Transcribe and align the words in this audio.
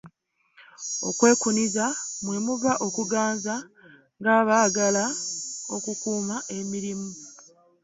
Okwekuniza 1.09 1.85
mwemuva 2.23 2.71
okuganza 2.87 3.55
nga 4.19 4.35
baagala 4.47 5.05
okukuuma 5.75 6.35
emirimu. 6.57 7.09